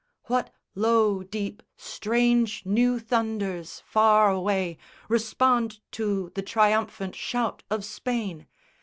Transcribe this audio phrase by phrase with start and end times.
[0.23, 8.47] What low deep strange new thunders far away Respond to the triumphant shout of Spain?